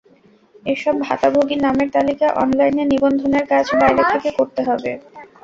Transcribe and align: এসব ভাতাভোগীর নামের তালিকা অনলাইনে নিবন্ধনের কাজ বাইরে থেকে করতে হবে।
এসব 0.63 0.95
ভাতাভোগীর 1.01 1.59
নামের 1.65 1.89
তালিকা 1.95 2.27
অনলাইনে 2.43 2.83
নিবন্ধনের 2.91 3.45
কাজ 3.51 3.65
বাইরে 3.81 4.03
থেকে 4.13 4.29
করতে 4.37 4.61
হবে। 4.67 4.91